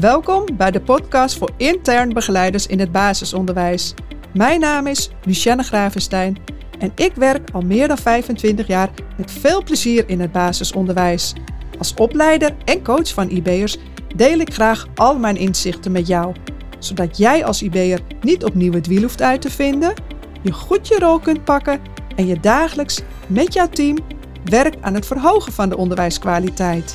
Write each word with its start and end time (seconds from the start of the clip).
Welkom 0.00 0.44
bij 0.56 0.70
de 0.70 0.80
podcast 0.80 1.38
voor 1.38 1.50
intern 1.56 2.12
begeleiders 2.12 2.66
in 2.66 2.80
het 2.80 2.92
basisonderwijs. 2.92 3.94
Mijn 4.34 4.60
naam 4.60 4.86
is 4.86 5.10
Lucienne 5.24 5.62
Gravenstein 5.62 6.36
en 6.78 6.92
ik 6.94 7.14
werk 7.14 7.50
al 7.52 7.60
meer 7.60 7.88
dan 7.88 7.98
25 7.98 8.66
jaar 8.66 8.90
met 9.16 9.30
veel 9.30 9.62
plezier 9.62 10.08
in 10.08 10.20
het 10.20 10.32
basisonderwijs. 10.32 11.32
Als 11.78 11.94
opleider 11.94 12.54
en 12.64 12.82
coach 12.82 13.08
van 13.08 13.30
IB'ers 13.30 13.76
deel 14.16 14.38
ik 14.38 14.52
graag 14.52 14.86
al 14.94 15.18
mijn 15.18 15.36
inzichten 15.36 15.92
met 15.92 16.06
jou, 16.06 16.34
zodat 16.78 17.16
jij 17.16 17.44
als 17.44 17.62
IB'er 17.62 18.00
niet 18.20 18.44
opnieuw 18.44 18.72
het 18.72 18.86
wiel 18.86 19.02
hoeft 19.02 19.22
uit 19.22 19.40
te 19.40 19.50
vinden, 19.50 19.94
je 20.42 20.52
goed 20.52 20.88
je 20.88 20.98
rol 20.98 21.18
kunt 21.18 21.44
pakken 21.44 21.80
en 22.16 22.26
je 22.26 22.40
dagelijks 22.40 23.02
met 23.26 23.52
jouw 23.52 23.68
team 23.68 23.96
werkt 24.44 24.82
aan 24.82 24.94
het 24.94 25.06
verhogen 25.06 25.52
van 25.52 25.68
de 25.68 25.76
onderwijskwaliteit. 25.76 26.94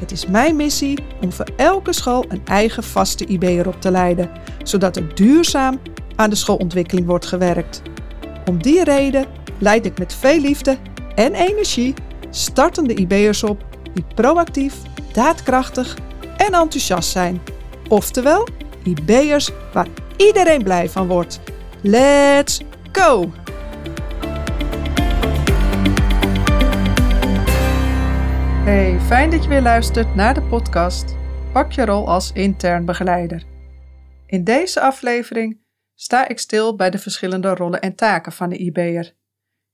Het 0.00 0.12
is 0.12 0.26
mijn 0.26 0.56
missie 0.56 0.98
om 1.20 1.32
voor 1.32 1.48
elke 1.56 1.92
school 1.92 2.24
een 2.28 2.42
eigen 2.44 2.82
vaste 2.82 3.26
IB'er 3.26 3.66
op 3.66 3.80
te 3.80 3.90
leiden, 3.90 4.30
zodat 4.62 4.96
er 4.96 5.14
duurzaam 5.14 5.80
aan 6.16 6.30
de 6.30 6.36
schoolontwikkeling 6.36 7.06
wordt 7.06 7.26
gewerkt. 7.26 7.82
Om 8.48 8.62
die 8.62 8.84
reden 8.84 9.26
leid 9.58 9.86
ik 9.86 9.98
met 9.98 10.14
veel 10.14 10.40
liefde 10.40 10.76
en 11.14 11.34
energie 11.34 11.94
startende 12.30 12.94
IB'ers 12.94 13.42
op 13.42 13.64
die 13.94 14.04
proactief, 14.14 14.74
daadkrachtig 15.12 15.96
en 16.36 16.52
enthousiast 16.52 17.10
zijn. 17.10 17.40
Oftewel, 17.88 18.48
IB'ers 18.82 19.50
waar 19.72 19.88
iedereen 20.16 20.62
blij 20.62 20.88
van 20.88 21.06
wordt. 21.06 21.40
Let's 21.80 22.60
go! 22.92 23.30
Hey, 28.66 29.00
fijn 29.00 29.30
dat 29.30 29.42
je 29.42 29.48
weer 29.48 29.62
luistert 29.62 30.14
naar 30.14 30.34
de 30.34 30.42
podcast 30.42 31.16
Pak 31.52 31.72
je 31.72 31.84
rol 31.84 32.08
als 32.08 32.32
intern 32.32 32.84
begeleider. 32.84 33.44
In 34.26 34.44
deze 34.44 34.80
aflevering 34.80 35.60
sta 35.94 36.28
ik 36.28 36.38
stil 36.38 36.76
bij 36.76 36.90
de 36.90 36.98
verschillende 36.98 37.54
rollen 37.54 37.80
en 37.80 37.94
taken 37.94 38.32
van 38.32 38.48
de 38.48 38.56
IB'er. 38.56 39.14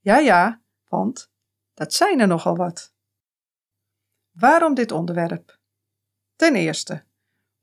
Ja, 0.00 0.18
ja, 0.18 0.62
want 0.88 1.32
dat 1.74 1.92
zijn 1.92 2.20
er 2.20 2.26
nogal 2.26 2.56
wat. 2.56 2.94
Waarom 4.30 4.74
dit 4.74 4.92
onderwerp? 4.92 5.58
Ten 6.36 6.54
eerste, 6.54 7.04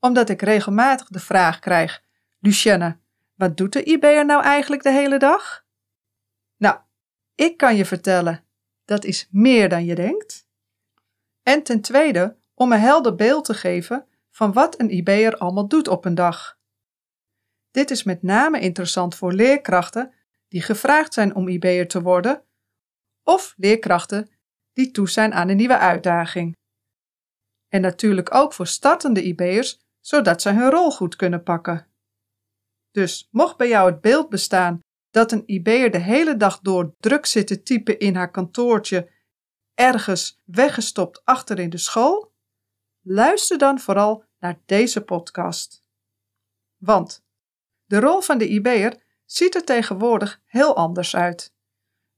omdat 0.00 0.28
ik 0.28 0.42
regelmatig 0.42 1.08
de 1.08 1.20
vraag 1.20 1.58
krijg: 1.58 2.02
Lucienne, 2.38 2.98
wat 3.34 3.56
doet 3.56 3.72
de 3.72 3.84
IB'er 3.84 4.26
nou 4.26 4.42
eigenlijk 4.42 4.82
de 4.82 4.92
hele 4.92 5.18
dag? 5.18 5.64
Nou, 6.56 6.78
ik 7.34 7.56
kan 7.56 7.76
je 7.76 7.84
vertellen, 7.84 8.44
dat 8.84 9.04
is 9.04 9.28
meer 9.30 9.68
dan 9.68 9.84
je 9.84 9.94
denkt. 9.94 10.48
En 11.42 11.62
ten 11.62 11.80
tweede, 11.80 12.36
om 12.54 12.72
een 12.72 12.80
helder 12.80 13.14
beeld 13.14 13.44
te 13.44 13.54
geven 13.54 14.06
van 14.30 14.52
wat 14.52 14.80
een 14.80 14.90
IB'er 14.90 15.36
allemaal 15.36 15.68
doet 15.68 15.88
op 15.88 16.04
een 16.04 16.14
dag. 16.14 16.58
Dit 17.70 17.90
is 17.90 18.02
met 18.02 18.22
name 18.22 18.60
interessant 18.60 19.14
voor 19.14 19.32
leerkrachten 19.32 20.14
die 20.48 20.62
gevraagd 20.62 21.14
zijn 21.14 21.34
om 21.34 21.48
IB'er 21.48 21.88
te 21.88 22.02
worden, 22.02 22.44
of 23.22 23.54
leerkrachten 23.56 24.30
die 24.72 24.90
toe 24.90 25.08
zijn 25.08 25.34
aan 25.34 25.48
een 25.48 25.56
nieuwe 25.56 25.78
uitdaging. 25.78 26.56
En 27.68 27.80
natuurlijk 27.80 28.34
ook 28.34 28.52
voor 28.52 28.66
startende 28.66 29.22
IB'ers, 29.22 29.80
zodat 30.00 30.42
ze 30.42 30.50
hun 30.50 30.70
rol 30.70 30.90
goed 30.90 31.16
kunnen 31.16 31.42
pakken. 31.42 31.86
Dus 32.90 33.28
mocht 33.30 33.56
bij 33.56 33.68
jou 33.68 33.90
het 33.90 34.00
beeld 34.00 34.28
bestaan 34.28 34.80
dat 35.10 35.32
een 35.32 35.42
IB'er 35.46 35.90
de 35.90 35.98
hele 35.98 36.36
dag 36.36 36.60
door 36.60 36.94
druk 36.98 37.26
zit 37.26 37.46
te 37.46 37.62
typen 37.62 37.98
in 37.98 38.14
haar 38.14 38.30
kantoortje 38.30 39.10
ergens 39.80 40.40
weggestopt 40.44 41.24
achter 41.24 41.58
in 41.58 41.70
de 41.70 41.78
school? 41.78 42.32
Luister 43.00 43.58
dan 43.58 43.78
vooral 43.78 44.24
naar 44.38 44.60
deze 44.66 45.04
podcast. 45.04 45.84
Want 46.76 47.24
de 47.84 48.00
rol 48.00 48.20
van 48.20 48.38
de 48.38 48.48
IB'er 48.48 49.02
ziet 49.24 49.54
er 49.54 49.64
tegenwoordig 49.64 50.40
heel 50.44 50.76
anders 50.76 51.16
uit. 51.16 51.54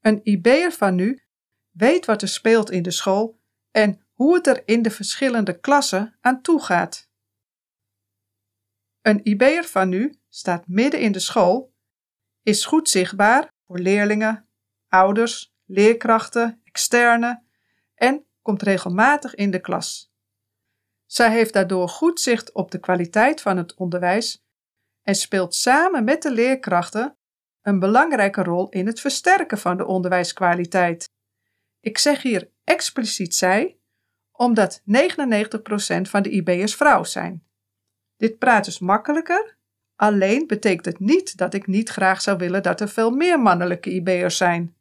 Een 0.01 0.21
IB'er 0.23 0.73
van 0.73 0.95
nu 0.95 1.23
weet 1.71 2.07
wat 2.07 2.23
er 2.23 2.29
speelt 2.29 2.71
in 2.71 2.83
de 2.83 2.91
school 2.91 3.41
en 3.71 4.07
hoe 4.13 4.35
het 4.35 4.47
er 4.47 4.63
in 4.69 4.83
de 4.83 4.91
verschillende 4.91 5.61
klassen 5.61 6.17
aan 6.21 6.43
toe 6.43 6.63
gaat. 6.63 7.11
Een 9.01 9.21
IB'er 9.29 9.65
van 9.65 9.89
nu 9.89 10.21
staat 10.29 10.67
midden 10.67 11.01
in 11.01 11.13
de 11.13 11.21
school, 11.21 11.75
is 12.43 12.65
goed 12.65 12.89
zichtbaar 12.89 13.53
voor 13.67 13.79
leerlingen, 13.79 14.49
ouders, 14.89 15.55
leerkrachten, 15.65 16.61
externe 16.65 17.51
en 18.03 18.27
komt 18.43 18.63
regelmatig 18.63 19.35
in 19.35 19.51
de 19.51 19.61
klas. 19.61 20.13
Zij 21.07 21.31
heeft 21.31 21.53
daardoor 21.53 21.89
goed 21.89 22.21
zicht 22.21 22.53
op 22.53 22.71
de 22.71 22.79
kwaliteit 22.79 23.41
van 23.41 23.57
het 23.57 23.75
onderwijs 23.75 24.45
en 25.03 25.15
speelt 25.15 25.55
samen 25.55 26.05
met 26.05 26.23
de 26.23 26.33
leerkrachten 26.33 27.17
een 27.63 27.79
belangrijke 27.79 28.43
rol 28.43 28.69
in 28.69 28.87
het 28.87 29.01
versterken 29.01 29.59
van 29.59 29.77
de 29.77 29.87
onderwijskwaliteit. 29.87 31.11
Ik 31.81 31.99
zeg 31.99 32.23
hier 32.23 32.51
expliciet 32.65 33.35
zij, 33.35 33.79
omdat 34.33 34.81
99% 34.81 34.85
van 36.03 36.23
de 36.23 36.31
IB'ers 36.31 36.75
vrouw 36.75 37.05
zijn. 37.05 37.47
Dit 38.17 38.39
praat 38.39 38.67
is 38.67 38.79
makkelijker, 38.79 39.57
alleen 39.97 40.47
betekent 40.47 40.85
het 40.85 40.99
niet 40.99 41.37
dat 41.37 41.55
ik 41.55 41.67
niet 41.67 41.89
graag 41.89 42.21
zou 42.21 42.39
willen 42.39 42.63
dat 42.63 42.81
er 42.81 42.89
veel 42.89 43.11
meer 43.11 43.41
mannelijke 43.41 43.91
IB'ers 43.91 44.37
zijn. 44.37 44.77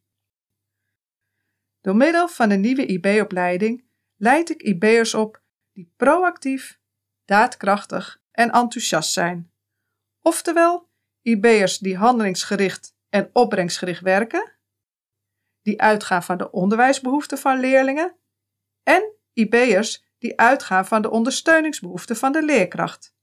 Door 1.82 1.96
middel 1.96 2.28
van 2.28 2.50
de 2.50 2.56
nieuwe 2.56 2.86
IB-opleiding 2.86 3.86
leid 4.16 4.50
ik 4.50 4.62
IB'ers 4.62 5.14
op 5.14 5.42
die 5.74 5.94
proactief, 5.98 6.80
daadkrachtig 7.26 8.22
en 8.32 8.52
enthousiast 8.52 9.12
zijn. 9.12 9.52
Oftewel, 10.22 10.90
IB'ers 11.22 11.78
die 11.78 11.98
handelingsgericht 11.98 12.96
en 13.10 13.30
opbrengstgericht 13.34 14.02
werken, 14.02 14.52
die 15.62 15.82
uitgaan 15.82 16.24
van 16.24 16.38
de 16.38 16.52
onderwijsbehoeften 16.52 17.38
van 17.38 17.60
leerlingen 17.60 18.16
en 18.84 19.14
IB'ers 19.34 20.06
die 20.18 20.40
uitgaan 20.40 20.86
van 20.86 21.02
de 21.02 21.10
ondersteuningsbehoeften 21.10 22.16
van 22.16 22.32
de 22.32 22.44
leerkracht, 22.44 23.16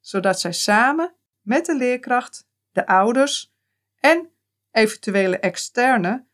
zodat 0.00 0.40
zij 0.40 0.52
samen 0.52 1.14
met 1.40 1.66
de 1.66 1.76
leerkracht, 1.76 2.48
de 2.70 2.86
ouders 2.86 3.54
en 4.00 4.30
eventuele 4.70 5.38
externe 5.38 6.26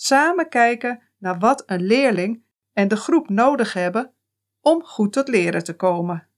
samen 0.00 0.48
kijken 0.48 1.02
naar 1.16 1.38
wat 1.38 1.62
een 1.66 1.82
leerling 1.82 2.44
en 2.72 2.88
de 2.88 2.96
groep 2.96 3.28
nodig 3.28 3.72
hebben 3.72 4.14
om 4.60 4.82
goed 4.82 5.12
tot 5.12 5.28
leren 5.28 5.64
te 5.64 5.76
komen. 5.76 6.28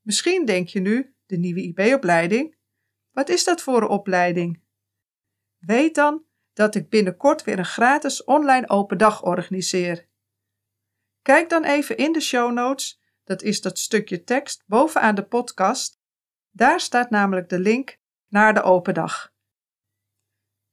Misschien 0.00 0.44
denk 0.44 0.68
je 0.68 0.80
nu, 0.80 1.14
de 1.26 1.36
nieuwe 1.36 1.62
IB-opleiding, 1.62 2.56
wat 3.10 3.28
is 3.28 3.44
dat 3.44 3.62
voor 3.62 3.82
een 3.82 3.88
opleiding? 3.88 4.62
Weet 5.58 5.94
dan 5.94 6.24
dat 6.52 6.74
ik 6.74 6.88
binnenkort 6.88 7.44
weer 7.44 7.58
een 7.58 7.64
gratis 7.64 8.24
online 8.24 8.68
open 8.68 8.98
dag 8.98 9.22
organiseer. 9.22 10.08
Kijk 11.22 11.48
dan 11.48 11.64
even 11.64 11.96
in 11.96 12.12
de 12.12 12.20
show 12.20 12.52
notes, 12.52 13.02
dat 13.24 13.42
is 13.42 13.60
dat 13.60 13.78
stukje 13.78 14.24
tekst 14.24 14.64
bovenaan 14.66 15.14
de 15.14 15.26
podcast. 15.26 16.00
Daar 16.50 16.80
staat 16.80 17.10
namelijk 17.10 17.48
de 17.48 17.58
link 17.58 17.98
naar 18.28 18.54
de 18.54 18.62
open 18.62 18.94
dag. 18.94 19.32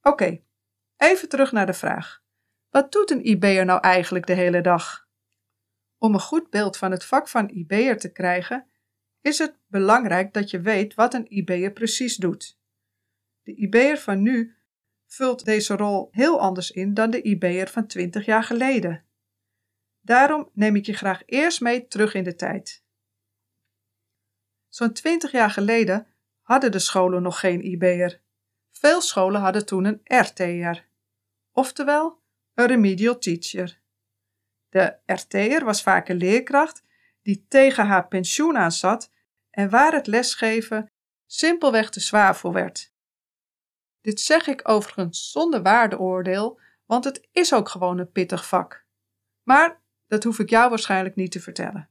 Oké, 0.02 0.42
Even 1.02 1.28
terug 1.28 1.52
naar 1.52 1.66
de 1.66 1.72
vraag. 1.72 2.22
Wat 2.70 2.92
doet 2.92 3.10
een 3.10 3.26
IB'er 3.26 3.64
nou 3.64 3.80
eigenlijk 3.80 4.26
de 4.26 4.32
hele 4.32 4.60
dag? 4.60 5.08
Om 5.98 6.14
een 6.14 6.20
goed 6.20 6.50
beeld 6.50 6.76
van 6.76 6.90
het 6.90 7.04
vak 7.04 7.28
van 7.28 7.48
IB'er 7.48 7.98
te 7.98 8.12
krijgen, 8.12 8.66
is 9.20 9.38
het 9.38 9.58
belangrijk 9.66 10.32
dat 10.32 10.50
je 10.50 10.60
weet 10.60 10.94
wat 10.94 11.14
een 11.14 11.32
IB'er 11.32 11.72
precies 11.72 12.16
doet. 12.16 12.58
De 13.42 13.54
IB'er 13.54 13.98
van 13.98 14.22
nu 14.22 14.56
vult 15.06 15.44
deze 15.44 15.76
rol 15.76 16.08
heel 16.10 16.40
anders 16.40 16.70
in 16.70 16.94
dan 16.94 17.10
de 17.10 17.22
IB'er 17.22 17.68
van 17.68 17.86
20 17.86 18.24
jaar 18.24 18.44
geleden. 18.44 19.04
Daarom 20.00 20.50
neem 20.52 20.76
ik 20.76 20.86
je 20.86 20.94
graag 20.94 21.22
eerst 21.26 21.60
mee 21.60 21.86
terug 21.86 22.14
in 22.14 22.24
de 22.24 22.34
tijd. 22.34 22.84
Zo'n 24.68 24.92
20 24.92 25.30
jaar 25.30 25.50
geleden 25.50 26.06
hadden 26.40 26.72
de 26.72 26.78
scholen 26.78 27.22
nog 27.22 27.40
geen 27.40 27.64
IB'er. 27.64 28.20
Veel 28.70 29.00
scholen 29.00 29.40
hadden 29.40 29.66
toen 29.66 29.84
een 29.84 30.00
RT'er 30.04 30.90
oftewel 31.52 32.22
een 32.54 32.66
remedial 32.66 33.18
teacher. 33.18 33.80
De 34.68 34.98
RT'er 35.06 35.64
was 35.64 35.82
vaak 35.82 36.08
een 36.08 36.16
leerkracht 36.16 36.84
die 37.22 37.46
tegen 37.48 37.86
haar 37.86 38.08
pensioen 38.08 38.56
aan 38.56 38.72
zat 38.72 39.10
en 39.50 39.70
waar 39.70 39.92
het 39.92 40.06
lesgeven 40.06 40.90
simpelweg 41.26 41.90
te 41.90 42.00
zwaar 42.00 42.36
voor 42.36 42.52
werd. 42.52 42.94
Dit 44.00 44.20
zeg 44.20 44.46
ik 44.46 44.68
overigens 44.68 45.30
zonder 45.30 45.62
waardeoordeel, 45.62 46.60
want 46.86 47.04
het 47.04 47.28
is 47.32 47.54
ook 47.54 47.68
gewoon 47.68 47.98
een 47.98 48.12
pittig 48.12 48.48
vak. 48.48 48.86
Maar 49.42 49.82
dat 50.06 50.24
hoef 50.24 50.38
ik 50.38 50.50
jou 50.50 50.68
waarschijnlijk 50.68 51.14
niet 51.16 51.30
te 51.30 51.40
vertellen. 51.40 51.90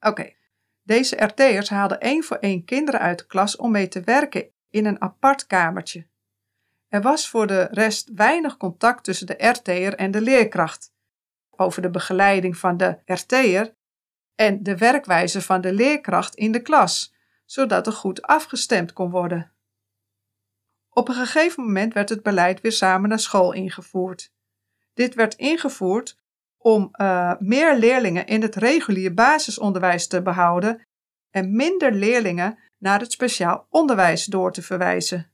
Oké, 0.00 0.34
deze 0.82 1.24
RT'ers 1.24 1.68
haalden 1.68 2.00
één 2.00 2.24
voor 2.24 2.36
één 2.36 2.64
kinderen 2.64 3.00
uit 3.00 3.18
de 3.18 3.26
klas 3.26 3.56
om 3.56 3.70
mee 3.70 3.88
te 3.88 4.00
werken 4.00 4.50
in 4.70 4.86
een 4.86 5.00
apart 5.00 5.46
kamertje. 5.46 6.06
Er 6.92 7.02
was 7.02 7.28
voor 7.28 7.46
de 7.46 7.68
rest 7.70 8.10
weinig 8.14 8.56
contact 8.56 9.04
tussen 9.04 9.26
de 9.26 9.46
RT'er 9.46 9.94
en 9.94 10.10
de 10.10 10.20
leerkracht. 10.20 10.92
Over 11.50 11.82
de 11.82 11.90
begeleiding 11.90 12.56
van 12.56 12.76
de 12.76 12.98
RT'er 13.04 13.74
en 14.34 14.62
de 14.62 14.76
werkwijze 14.76 15.42
van 15.42 15.60
de 15.60 15.72
leerkracht 15.72 16.34
in 16.34 16.52
de 16.52 16.62
klas, 16.62 17.14
zodat 17.44 17.86
er 17.86 17.92
goed 17.92 18.22
afgestemd 18.22 18.92
kon 18.92 19.10
worden. 19.10 19.52
Op 20.90 21.08
een 21.08 21.14
gegeven 21.14 21.64
moment 21.64 21.94
werd 21.94 22.08
het 22.08 22.22
beleid 22.22 22.60
weer 22.60 22.72
samen 22.72 23.08
naar 23.08 23.18
school 23.18 23.52
ingevoerd. 23.52 24.32
Dit 24.94 25.14
werd 25.14 25.34
ingevoerd 25.34 26.18
om 26.58 26.88
uh, 26.92 27.34
meer 27.38 27.76
leerlingen 27.76 28.26
in 28.26 28.42
het 28.42 28.54
regulier 28.54 29.14
basisonderwijs 29.14 30.06
te 30.06 30.22
behouden 30.22 30.86
en 31.30 31.56
minder 31.56 31.92
leerlingen 31.92 32.58
naar 32.78 33.00
het 33.00 33.12
speciaal 33.12 33.66
onderwijs 33.70 34.24
door 34.24 34.52
te 34.52 34.62
verwijzen. 34.62 35.31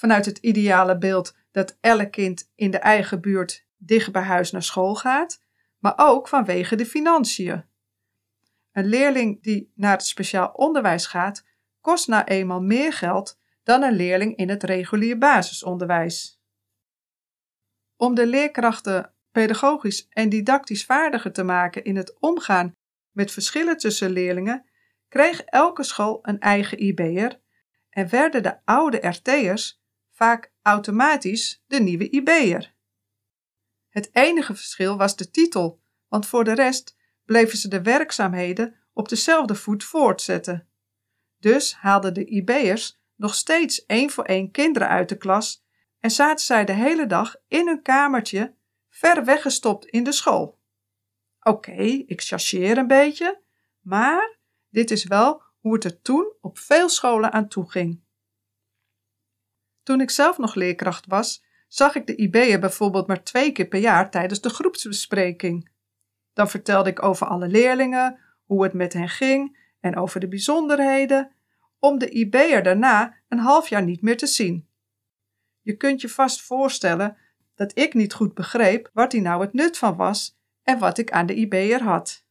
Vanuit 0.00 0.24
het 0.24 0.38
ideale 0.38 0.98
beeld 0.98 1.36
dat 1.50 1.76
elk 1.80 2.10
kind 2.10 2.50
in 2.54 2.70
de 2.70 2.78
eigen 2.78 3.20
buurt 3.20 3.66
dicht 3.76 4.12
bij 4.12 4.22
huis 4.22 4.50
naar 4.50 4.62
school 4.62 4.94
gaat, 4.94 5.42
maar 5.78 5.94
ook 5.96 6.28
vanwege 6.28 6.76
de 6.76 6.86
financiën. 6.86 7.64
Een 8.72 8.86
leerling 8.86 9.42
die 9.42 9.72
naar 9.74 9.92
het 9.92 10.06
speciaal 10.06 10.48
onderwijs 10.48 11.06
gaat, 11.06 11.44
kost 11.80 12.08
nou 12.08 12.24
eenmaal 12.24 12.60
meer 12.60 12.92
geld 12.92 13.40
dan 13.62 13.82
een 13.82 13.92
leerling 13.92 14.36
in 14.36 14.48
het 14.48 14.62
regulier 14.62 15.18
basisonderwijs. 15.18 16.40
Om 17.96 18.14
de 18.14 18.26
leerkrachten 18.26 19.14
pedagogisch 19.30 20.08
en 20.08 20.28
didactisch 20.28 20.84
vaardiger 20.84 21.32
te 21.32 21.42
maken 21.42 21.84
in 21.84 21.96
het 21.96 22.20
omgaan 22.20 22.76
met 23.10 23.30
verschillen 23.30 23.76
tussen 23.76 24.10
leerlingen, 24.10 24.64
kreeg 25.08 25.40
elke 25.40 25.82
school 25.82 26.18
een 26.22 26.38
eigen 26.38 26.82
IB'er 26.82 27.40
en 27.90 28.08
werden 28.08 28.42
de 28.42 28.64
oude 28.64 29.08
RT'ers 29.08 29.79
vaak 30.22 30.52
automatisch 30.62 31.62
de 31.66 31.80
nieuwe 31.80 32.10
IB'er. 32.10 32.74
Het 33.88 34.10
enige 34.12 34.54
verschil 34.54 34.96
was 34.96 35.16
de 35.16 35.30
titel, 35.30 35.80
want 36.08 36.26
voor 36.26 36.44
de 36.44 36.54
rest 36.54 36.96
bleven 37.24 37.58
ze 37.58 37.68
de 37.68 37.82
werkzaamheden 37.82 38.74
op 38.92 39.08
dezelfde 39.08 39.54
voet 39.54 39.84
voortzetten. 39.84 40.68
Dus 41.38 41.74
haalden 41.74 42.14
de 42.14 42.24
IB'ers 42.24 43.00
nog 43.16 43.34
steeds 43.34 43.86
één 43.86 44.10
voor 44.10 44.24
één 44.24 44.50
kinderen 44.50 44.88
uit 44.88 45.08
de 45.08 45.16
klas 45.16 45.64
en 46.00 46.10
zaten 46.10 46.44
zij 46.44 46.64
de 46.64 46.72
hele 46.72 47.06
dag 47.06 47.36
in 47.48 47.66
hun 47.66 47.82
kamertje 47.82 48.54
ver 48.88 49.24
weggestopt 49.24 49.86
in 49.86 50.04
de 50.04 50.12
school. 50.12 50.58
Oké, 51.42 51.82
ik 52.06 52.20
chargeer 52.20 52.78
een 52.78 52.86
beetje, 52.86 53.42
maar 53.80 54.38
dit 54.68 54.90
is 54.90 55.04
wel 55.04 55.42
hoe 55.60 55.74
het 55.74 55.84
er 55.84 56.02
toen 56.02 56.32
op 56.40 56.58
veel 56.58 56.88
scholen 56.88 57.32
aan 57.32 57.48
toe 57.48 57.70
ging. 57.70 58.08
Toen 59.90 60.00
ik 60.00 60.10
zelf 60.10 60.38
nog 60.38 60.54
leerkracht 60.54 61.06
was, 61.06 61.44
zag 61.68 61.94
ik 61.94 62.06
de 62.06 62.16
IB'er 62.16 62.60
bijvoorbeeld 62.60 63.06
maar 63.06 63.22
twee 63.22 63.52
keer 63.52 63.66
per 63.66 63.80
jaar 63.80 64.10
tijdens 64.10 64.40
de 64.40 64.48
groepsbespreking. 64.48 65.70
Dan 66.32 66.50
vertelde 66.50 66.90
ik 66.90 67.02
over 67.02 67.26
alle 67.26 67.48
leerlingen, 67.48 68.18
hoe 68.44 68.62
het 68.62 68.72
met 68.72 68.92
hen 68.92 69.08
ging 69.08 69.58
en 69.80 69.96
over 69.96 70.20
de 70.20 70.28
bijzonderheden, 70.28 71.32
om 71.78 71.98
de 71.98 72.08
IB'er 72.10 72.62
daarna 72.62 73.14
een 73.28 73.38
half 73.38 73.68
jaar 73.68 73.82
niet 73.82 74.02
meer 74.02 74.16
te 74.16 74.26
zien. 74.26 74.68
Je 75.60 75.76
kunt 75.76 76.00
je 76.00 76.08
vast 76.08 76.42
voorstellen 76.42 77.16
dat 77.54 77.78
ik 77.78 77.94
niet 77.94 78.12
goed 78.12 78.34
begreep 78.34 78.90
wat 78.92 79.12
hier 79.12 79.22
nou 79.22 79.40
het 79.40 79.52
nut 79.52 79.78
van 79.78 79.96
was 79.96 80.38
en 80.62 80.78
wat 80.78 80.98
ik 80.98 81.10
aan 81.10 81.26
de 81.26 81.34
IB'er 81.34 81.82
had. 81.82 82.24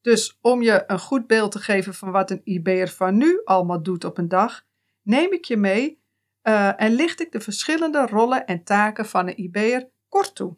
Dus 0.00 0.38
om 0.40 0.62
je 0.62 0.84
een 0.86 1.00
goed 1.00 1.26
beeld 1.26 1.52
te 1.52 1.58
geven 1.58 1.94
van 1.94 2.10
wat 2.10 2.30
een 2.30 2.42
IB'er 2.44 2.88
van 2.88 3.16
nu 3.16 3.40
allemaal 3.44 3.82
doet 3.82 4.04
op 4.04 4.18
een 4.18 4.28
dag, 4.28 4.66
neem 5.02 5.32
ik 5.32 5.44
je 5.44 5.56
mee 5.56 6.06
uh, 6.42 6.82
en 6.82 6.92
licht 6.92 7.20
ik 7.20 7.32
de 7.32 7.40
verschillende 7.40 8.06
rollen 8.06 8.46
en 8.46 8.64
taken 8.64 9.06
van 9.06 9.28
een 9.28 9.40
IB'er 9.40 9.88
kort 10.08 10.34
toe. 10.34 10.56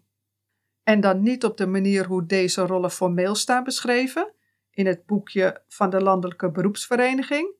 En 0.82 1.00
dan 1.00 1.22
niet 1.22 1.44
op 1.44 1.56
de 1.56 1.66
manier 1.66 2.06
hoe 2.06 2.26
deze 2.26 2.60
rollen 2.66 2.90
formeel 2.90 3.34
staan 3.34 3.64
beschreven 3.64 4.34
in 4.70 4.86
het 4.86 5.06
boekje 5.06 5.62
van 5.68 5.90
de 5.90 6.02
Landelijke 6.02 6.50
Beroepsvereniging, 6.50 7.54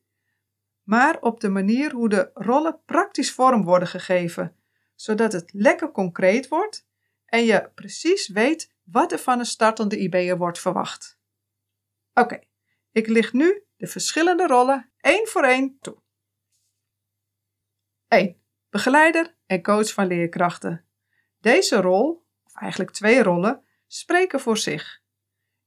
maar 0.83 1.21
op 1.21 1.41
de 1.41 1.49
manier 1.49 1.93
hoe 1.93 2.09
de 2.09 2.31
rollen 2.35 2.81
praktisch 2.85 3.33
vorm 3.33 3.65
worden 3.65 3.89
gegeven, 3.89 4.57
zodat 4.95 5.33
het 5.33 5.53
lekker 5.53 5.91
concreet 5.91 6.49
wordt 6.49 6.89
en 7.25 7.45
je 7.45 7.71
precies 7.75 8.29
weet 8.29 8.75
wat 8.85 9.13
er 9.13 9.19
van 9.19 9.39
een 9.39 9.45
startende 9.45 9.99
IB'er 9.99 10.39
wordt 10.39 10.59
verwacht. 10.59 11.19
Oké, 12.15 12.39
ik 12.93 13.07
licht 13.07 13.33
nu 13.33 13.63
de 13.77 13.87
verschillende 13.87 14.47
rollen 14.47 14.93
één 15.01 15.29
voor 15.29 15.45
één 15.45 15.77
toe. 15.81 16.00
1. 18.11 18.37
Begeleider 18.71 19.35
en 19.47 19.63
coach 19.63 19.93
van 19.93 20.07
leerkrachten. 20.07 20.85
Deze 21.41 21.81
rol, 21.81 22.27
of 22.45 22.55
eigenlijk 22.55 22.91
twee 22.91 23.23
rollen, 23.23 23.65
spreken 23.87 24.41
voor 24.41 24.59
zich. 24.59 25.03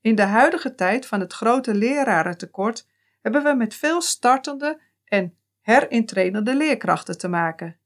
In 0.01 0.15
de 0.15 0.21
huidige 0.21 0.75
tijd 0.75 1.05
van 1.05 1.19
het 1.19 1.33
grote 1.33 1.73
lerarentekort 1.73 2.87
hebben 3.21 3.43
we 3.43 3.53
met 3.53 3.75
veel 3.75 4.01
startende 4.01 4.81
en 5.05 5.37
herintrainende 5.61 6.55
leerkrachten 6.55 7.17
te 7.17 7.27
maken. 7.27 7.79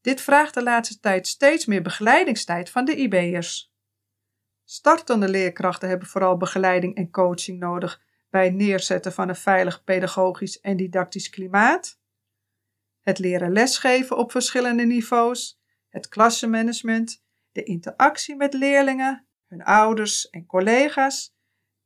Dit 0.00 0.20
vraagt 0.20 0.54
de 0.54 0.62
laatste 0.62 1.00
tijd 1.00 1.26
steeds 1.26 1.66
meer 1.66 1.82
begeleidingstijd 1.82 2.70
van 2.70 2.84
de 2.84 2.96
IB'ers. 2.96 3.74
Startende 4.64 5.28
leerkrachten 5.28 5.88
hebben 5.88 6.08
vooral 6.08 6.36
begeleiding 6.36 6.96
en 6.96 7.10
coaching 7.10 7.58
nodig 7.58 8.02
bij 8.30 8.44
het 8.44 8.54
neerzetten 8.54 9.12
van 9.12 9.28
een 9.28 9.36
veilig 9.36 9.84
pedagogisch 9.84 10.60
en 10.60 10.76
didactisch 10.76 11.30
klimaat, 11.30 12.00
het 13.02 13.18
leren 13.18 13.52
lesgeven 13.52 14.16
op 14.16 14.30
verschillende 14.30 14.84
niveaus, 14.84 15.60
het 15.88 16.08
klassenmanagement, 16.08 17.22
de 17.52 17.62
interactie 17.62 18.36
met 18.36 18.54
leerlingen, 18.54 19.26
hun 19.46 19.62
ouders 19.62 20.30
en 20.30 20.46
collega's 20.46 21.34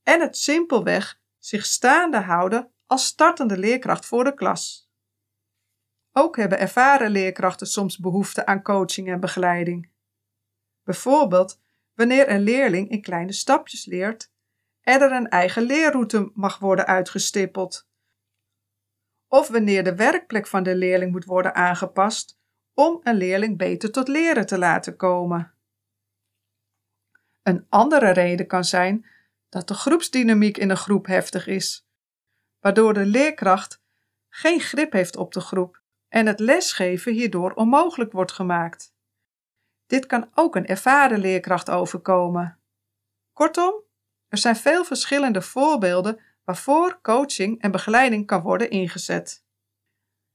en 0.03 0.21
het 0.21 0.37
simpelweg 0.37 1.21
zich 1.39 1.65
staande 1.65 2.21
houden 2.21 2.73
als 2.87 3.07
startende 3.07 3.59
leerkracht 3.59 4.07
voor 4.07 4.25
de 4.25 4.35
klas. 4.35 4.91
Ook 6.13 6.37
hebben 6.37 6.59
ervaren 6.59 7.11
leerkrachten 7.11 7.67
soms 7.67 7.99
behoefte 7.99 8.47
aan 8.47 8.63
coaching 8.63 9.09
en 9.09 9.21
begeleiding. 9.21 9.91
Bijvoorbeeld 10.83 11.61
wanneer 11.95 12.31
een 12.31 12.41
leerling 12.41 12.91
in 12.91 13.03
kleine 13.03 13.33
stapjes 13.33 13.85
leert 13.85 14.33
en 14.81 15.01
er 15.01 15.13
een 15.13 15.29
eigen 15.29 15.63
leerroute 15.63 16.31
mag 16.35 16.59
worden 16.59 16.87
uitgestippeld. 16.87 17.89
Of 19.29 19.49
wanneer 19.49 19.85
de 19.85 19.95
werkplek 19.95 20.47
van 20.47 20.63
de 20.63 20.77
leerling 20.77 21.13
moet 21.13 21.25
worden 21.25 21.55
aangepast 21.55 22.39
om 22.75 23.01
een 23.03 23.17
leerling 23.17 23.59
beter 23.59 23.93
tot 23.93 24.09
leren 24.09 24.47
te 24.47 24.59
laten 24.59 24.97
komen. 24.97 25.55
Een 27.43 27.67
andere 27.69 28.11
reden 28.11 28.47
kan 28.47 28.65
zijn 28.65 29.07
dat 29.49 29.69
de 29.69 29.75
groepsdynamiek 29.75 30.59
in 30.59 30.71
een 30.71 30.77
groep 30.77 31.07
heftig 31.07 31.47
is, 31.47 31.89
waardoor 32.61 32.95
de 32.95 33.07
leerkracht 33.07 33.83
geen 34.29 34.61
grip 34.61 34.93
heeft 34.93 35.17
op 35.17 35.33
de 35.33 35.41
groep 35.41 35.83
en 36.09 36.27
het 36.27 36.41
lesgeven 36.41 37.13
hierdoor 37.13 37.53
onmogelijk 37.53 38.13
wordt 38.13 38.33
gemaakt. 38.33 38.95
Dit 39.87 40.07
kan 40.07 40.31
ook 40.35 40.57
een 40.57 40.67
ervaren 40.67 41.19
leerkracht 41.19 41.71
overkomen. 41.71 42.59
Kortom, 43.33 43.83
er 44.29 44.39
zijn 44.39 44.57
veel 44.57 44.85
verschillende 44.85 45.43
voorbeelden 45.43 46.21
waarvoor 46.47 47.01
coaching 47.03 47.61
en 47.61 47.71
begeleiding 47.71 48.27
kan 48.27 48.43
worden 48.43 48.71
ingezet. 48.71 49.45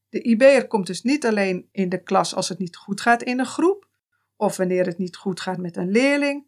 De 0.10 0.22
IB'er 0.22 0.68
komt 0.68 0.88
dus 0.88 1.01
niet 1.01 1.25
alleen 1.25 1.70
in 1.72 1.89
de 1.89 2.03
klas 2.03 2.36
als 2.36 2.50
het 2.50 2.60
niet 2.60 2.75
goed 2.75 3.01
gaat 3.01 3.24
in 3.24 3.39
een 3.39 3.46
groep, 3.46 3.89
of 4.36 4.58
wanneer 4.58 4.86
het 4.86 4.98
niet 4.98 5.15
goed 5.15 5.39
gaat 5.39 5.58
met 5.58 5.77
een 5.77 5.91
leerling 5.91 6.48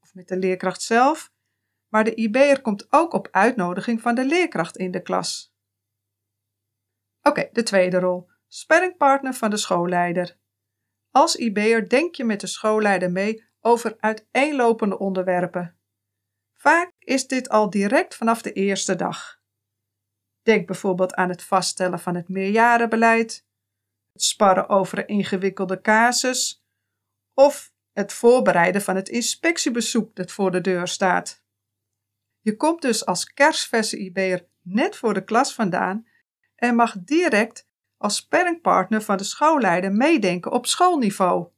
of 0.00 0.14
met 0.14 0.28
de 0.28 0.36
leerkracht 0.36 0.82
zelf, 0.82 1.32
maar 1.88 2.04
de 2.04 2.14
IB'er 2.14 2.60
komt 2.60 2.92
ook 2.92 3.12
op 3.12 3.28
uitnodiging 3.30 4.00
van 4.00 4.14
de 4.14 4.24
leerkracht 4.24 4.76
in 4.76 4.90
de 4.90 5.02
klas. 5.02 5.54
Oké, 7.22 7.48
de 7.52 7.62
tweede 7.62 7.98
rol. 7.98 8.28
Sparringpartner 8.46 9.34
van 9.34 9.50
de 9.50 9.56
schoolleider. 9.56 10.38
Als 11.10 11.36
IB'er 11.36 11.88
denk 11.88 12.14
je 12.14 12.24
met 12.24 12.40
de 12.40 12.46
schoolleider 12.46 13.10
mee 13.10 13.44
over 13.60 13.96
uiteenlopende 13.98 14.98
onderwerpen. 14.98 15.79
Vaak 16.60 16.92
is 16.98 17.26
dit 17.26 17.48
al 17.48 17.70
direct 17.70 18.16
vanaf 18.16 18.42
de 18.42 18.52
eerste 18.52 18.96
dag. 18.96 19.40
Denk 20.42 20.66
bijvoorbeeld 20.66 21.14
aan 21.14 21.28
het 21.28 21.42
vaststellen 21.42 21.98
van 21.98 22.14
het 22.14 22.28
meerjarenbeleid, 22.28 23.46
het 24.12 24.22
sparren 24.22 24.68
over 24.68 24.98
een 24.98 25.06
ingewikkelde 25.06 25.80
casus 25.80 26.64
of 27.34 27.72
het 27.92 28.12
voorbereiden 28.12 28.82
van 28.82 28.96
het 28.96 29.08
inspectiebezoek 29.08 30.14
dat 30.14 30.32
voor 30.32 30.50
de 30.50 30.60
deur 30.60 30.88
staat. 30.88 31.44
Je 32.40 32.56
komt 32.56 32.82
dus 32.82 33.06
als 33.06 33.32
kerstverse 33.32 33.98
IB'er 33.98 34.48
net 34.60 34.96
voor 34.96 35.14
de 35.14 35.24
klas 35.24 35.54
vandaan 35.54 36.06
en 36.54 36.74
mag 36.74 36.98
direct 36.98 37.68
als 37.96 38.16
sparringpartner 38.16 39.02
van 39.02 39.16
de 39.16 39.24
schoolleider 39.24 39.92
meedenken 39.92 40.52
op 40.52 40.66
schoolniveau. 40.66 41.48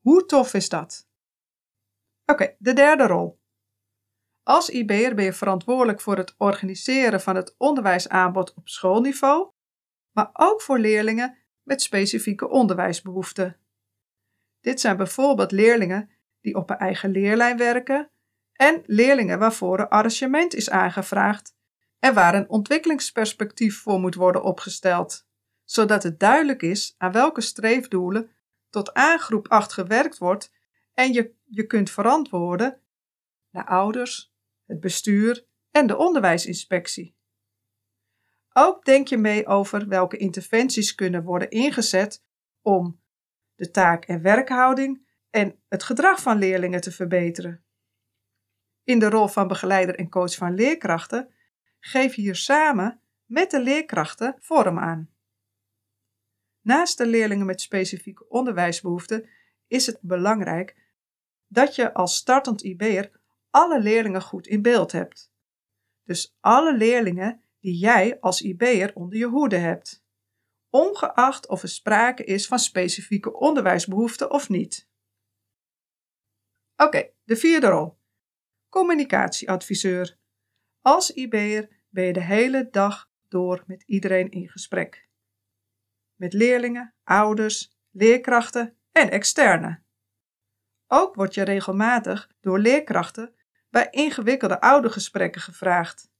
Hoe 0.00 0.26
tof 0.26 0.54
is 0.54 0.68
dat? 0.68 1.08
Oké, 2.24 2.56
de 2.58 2.72
derde 2.72 3.06
rol. 3.06 3.42
Als 4.44 4.70
IB'er 4.70 5.14
ben 5.14 5.24
je 5.24 5.32
verantwoordelijk 5.32 6.00
voor 6.00 6.16
het 6.16 6.34
organiseren 6.38 7.20
van 7.20 7.36
het 7.36 7.54
onderwijsaanbod 7.58 8.54
op 8.54 8.68
schoolniveau, 8.68 9.50
maar 10.12 10.30
ook 10.32 10.62
voor 10.62 10.78
leerlingen 10.78 11.36
met 11.62 11.82
specifieke 11.82 12.48
onderwijsbehoeften. 12.48 13.56
Dit 14.60 14.80
zijn 14.80 14.96
bijvoorbeeld 14.96 15.52
leerlingen 15.52 16.10
die 16.40 16.54
op 16.54 16.70
een 16.70 16.76
eigen 16.76 17.10
leerlijn 17.10 17.56
werken 17.56 18.10
en 18.52 18.82
leerlingen 18.86 19.38
waarvoor 19.38 19.78
een 19.78 19.88
arrangement 19.88 20.54
is 20.54 20.70
aangevraagd 20.70 21.56
en 21.98 22.14
waar 22.14 22.34
een 22.34 22.48
ontwikkelingsperspectief 22.48 23.80
voor 23.80 24.00
moet 24.00 24.14
worden 24.14 24.42
opgesteld, 24.42 25.26
zodat 25.64 26.02
het 26.02 26.20
duidelijk 26.20 26.62
is 26.62 26.94
aan 26.98 27.12
welke 27.12 27.40
streefdoelen 27.40 28.30
tot 28.70 28.94
aan 28.94 29.18
groep 29.18 29.48
8 29.48 29.72
gewerkt 29.72 30.18
wordt 30.18 30.52
en 30.94 31.12
je 31.12 31.34
je 31.44 31.66
kunt 31.66 31.90
verantwoorden 31.90 32.80
naar 33.50 33.66
ouders, 33.66 34.33
het 34.66 34.80
bestuur 34.80 35.46
en 35.70 35.86
de 35.86 35.96
onderwijsinspectie. 35.96 37.16
Ook 38.52 38.84
denk 38.84 39.08
je 39.08 39.16
mee 39.16 39.46
over 39.46 39.88
welke 39.88 40.16
interventies 40.16 40.94
kunnen 40.94 41.22
worden 41.22 41.50
ingezet 41.50 42.24
om 42.62 43.00
de 43.54 43.70
taak- 43.70 44.04
en 44.04 44.22
werkhouding 44.22 45.06
en 45.30 45.62
het 45.68 45.82
gedrag 45.82 46.22
van 46.22 46.38
leerlingen 46.38 46.80
te 46.80 46.92
verbeteren. 46.92 47.64
In 48.84 48.98
de 48.98 49.08
rol 49.08 49.28
van 49.28 49.48
begeleider 49.48 49.94
en 49.94 50.08
coach 50.08 50.34
van 50.34 50.54
leerkrachten 50.54 51.34
geef 51.80 52.14
je 52.14 52.22
hier 52.22 52.36
samen 52.36 53.00
met 53.24 53.50
de 53.50 53.62
leerkrachten 53.62 54.36
vorm 54.40 54.78
aan. 54.78 55.10
Naast 56.60 56.98
de 56.98 57.06
leerlingen 57.06 57.46
met 57.46 57.60
specifieke 57.60 58.28
onderwijsbehoeften 58.28 59.28
is 59.66 59.86
het 59.86 59.98
belangrijk 60.00 60.76
dat 61.46 61.74
je 61.74 61.94
als 61.94 62.16
startend 62.16 62.62
IB'er 62.62 63.10
alle 63.54 63.80
leerlingen 63.80 64.22
goed 64.22 64.46
in 64.46 64.62
beeld 64.62 64.92
hebt. 64.92 65.32
Dus 66.04 66.36
alle 66.40 66.76
leerlingen 66.76 67.42
die 67.60 67.78
jij 67.78 68.20
als 68.20 68.42
IB'er 68.42 68.94
onder 68.94 69.18
je 69.18 69.26
hoede 69.26 69.56
hebt, 69.56 70.04
ongeacht 70.70 71.48
of 71.48 71.62
er 71.62 71.68
sprake 71.68 72.24
is 72.24 72.46
van 72.46 72.58
specifieke 72.58 73.32
onderwijsbehoeften 73.32 74.30
of 74.30 74.48
niet. 74.48 74.88
Oké, 76.76 77.10
de 77.24 77.36
vierde 77.36 77.66
rol. 77.66 77.98
Communicatieadviseur. 78.68 80.18
Als 80.80 81.10
IB'er 81.10 81.68
ben 81.88 82.04
je 82.04 82.12
de 82.12 82.22
hele 82.22 82.68
dag 82.70 83.10
door 83.28 83.64
met 83.66 83.82
iedereen 83.82 84.30
in 84.30 84.48
gesprek. 84.48 85.08
Met 86.14 86.32
leerlingen, 86.32 86.94
ouders, 87.04 87.76
leerkrachten 87.90 88.76
en 88.92 89.10
externe. 89.10 89.82
Ook 90.86 91.14
word 91.14 91.34
je 91.34 91.42
regelmatig 91.42 92.30
door 92.40 92.58
leerkrachten 92.58 93.34
bij 93.74 93.88
ingewikkelde 93.90 94.60
oudergesprekken 94.60 95.40
gevraagd. 95.40 96.10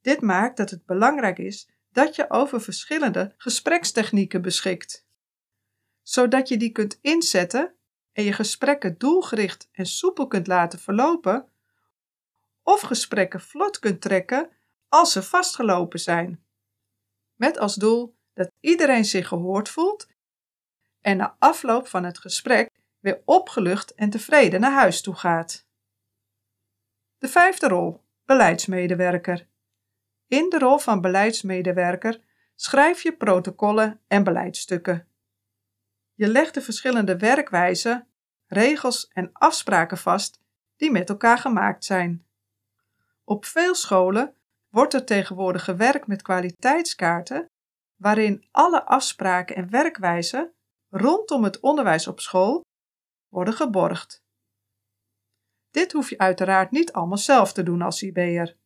Dit 0.00 0.20
maakt 0.20 0.56
dat 0.56 0.70
het 0.70 0.86
belangrijk 0.86 1.38
is 1.38 1.70
dat 1.90 2.16
je 2.16 2.30
over 2.30 2.60
verschillende 2.60 3.34
gesprekstechnieken 3.36 4.42
beschikt, 4.42 5.06
zodat 6.02 6.48
je 6.48 6.56
die 6.56 6.72
kunt 6.72 6.98
inzetten 7.00 7.74
en 8.12 8.24
je 8.24 8.32
gesprekken 8.32 8.98
doelgericht 8.98 9.68
en 9.72 9.86
soepel 9.86 10.26
kunt 10.26 10.46
laten 10.46 10.78
verlopen, 10.78 11.48
of 12.62 12.80
gesprekken 12.80 13.40
vlot 13.40 13.78
kunt 13.78 14.00
trekken 14.00 14.50
als 14.88 15.12
ze 15.12 15.22
vastgelopen 15.22 16.00
zijn. 16.00 16.44
Met 17.34 17.58
als 17.58 17.74
doel 17.74 18.16
dat 18.34 18.50
iedereen 18.60 19.04
zich 19.04 19.28
gehoord 19.28 19.68
voelt 19.68 20.06
en 21.00 21.16
na 21.16 21.36
afloop 21.38 21.86
van 21.86 22.04
het 22.04 22.18
gesprek 22.18 22.70
weer 22.98 23.22
opgelucht 23.24 23.94
en 23.94 24.10
tevreden 24.10 24.60
naar 24.60 24.72
huis 24.72 25.02
toe 25.02 25.14
gaat. 25.14 25.66
De 27.18 27.28
vijfde 27.28 27.68
rol, 27.68 28.04
beleidsmedewerker. 28.24 29.48
In 30.26 30.48
de 30.48 30.58
rol 30.58 30.78
van 30.78 31.00
beleidsmedewerker 31.00 32.20
schrijf 32.54 33.02
je 33.02 33.16
protocollen 33.16 34.00
en 34.08 34.24
beleidsstukken. 34.24 35.08
Je 36.14 36.28
legt 36.28 36.54
de 36.54 36.60
verschillende 36.60 37.16
werkwijzen, 37.16 38.08
regels 38.46 39.08
en 39.08 39.30
afspraken 39.32 39.98
vast 39.98 40.40
die 40.76 40.90
met 40.90 41.08
elkaar 41.08 41.38
gemaakt 41.38 41.84
zijn. 41.84 42.26
Op 43.24 43.44
veel 43.44 43.74
scholen 43.74 44.34
wordt 44.68 44.94
er 44.94 45.04
tegenwoordig 45.04 45.64
gewerkt 45.64 46.06
met 46.06 46.22
kwaliteitskaarten, 46.22 47.50
waarin 47.96 48.46
alle 48.50 48.84
afspraken 48.84 49.56
en 49.56 49.70
werkwijzen 49.70 50.52
rondom 50.88 51.44
het 51.44 51.60
onderwijs 51.60 52.06
op 52.06 52.20
school 52.20 52.64
worden 53.28 53.54
geborgd. 53.54 54.26
Dit 55.70 55.92
hoef 55.92 56.10
je 56.10 56.18
uiteraard 56.18 56.70
niet 56.70 56.92
allemaal 56.92 57.18
zelf 57.18 57.52
te 57.52 57.62
doen 57.62 57.82
als 57.82 58.02
IB'er. 58.02 58.56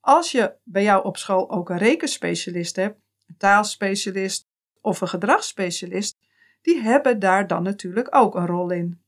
Als 0.00 0.30
je 0.30 0.54
bij 0.62 0.82
jou 0.82 1.04
op 1.04 1.16
school 1.16 1.50
ook 1.50 1.70
een 1.70 1.78
rekenspecialist 1.78 2.76
hebt, 2.76 3.00
een 3.26 3.36
taalspecialist 3.36 4.48
of 4.80 5.00
een 5.00 5.08
gedragsspecialist, 5.08 6.18
die 6.62 6.80
hebben 6.80 7.18
daar 7.18 7.46
dan 7.46 7.62
natuurlijk 7.62 8.14
ook 8.14 8.34
een 8.34 8.46
rol 8.46 8.70
in. 8.70 9.02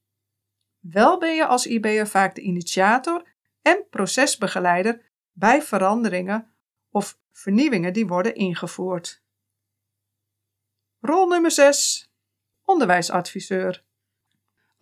Wel 0.80 1.18
ben 1.18 1.35
je 1.35 1.47
als 1.47 1.66
IB'er 1.66 2.06
vaak 2.06 2.35
de 2.35 2.40
initiator 2.40 3.23
en 3.62 3.87
procesbegeleider 3.90 5.11
bij 5.32 5.62
veranderingen 5.62 6.54
of 6.90 7.18
vernieuwingen 7.30 7.92
die 7.92 8.06
worden 8.06 8.35
ingevoerd. 8.35 9.23
Rol 11.00 11.26
nummer 11.28 11.50
6. 11.50 12.11
Onderwijsadviseur. 12.64 13.85